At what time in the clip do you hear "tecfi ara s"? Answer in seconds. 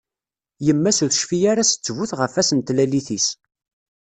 1.11-1.71